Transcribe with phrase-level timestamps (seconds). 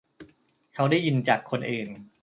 [0.75, 1.87] เขาได้ยินจากคนอื่น